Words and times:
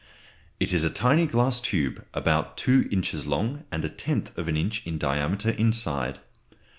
It 0.59 0.73
is 0.73 0.83
a 0.83 0.89
tiny 0.89 1.27
glass 1.27 1.59
tube, 1.59 2.03
about 2.15 2.57
two 2.57 2.89
inches 2.91 3.27
long 3.27 3.65
and 3.71 3.85
a 3.85 3.89
tenth 3.89 4.35
of 4.35 4.47
an 4.47 4.57
inch 4.57 4.81
in 4.83 4.97
diameter 4.97 5.51
inside. 5.51 6.19